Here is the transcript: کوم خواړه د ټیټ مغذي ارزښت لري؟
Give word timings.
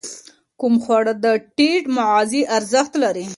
کوم 0.59 0.73
خواړه 0.83 1.13
د 1.23 1.25
ټیټ 1.55 1.83
مغذي 1.97 2.41
ارزښت 2.57 2.93
لري؟ 3.03 3.25